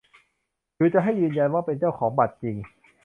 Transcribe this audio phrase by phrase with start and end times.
[0.77, 2.55] คือจะให้ยืนยันว่าเป็นเจ้าของบัตรจริง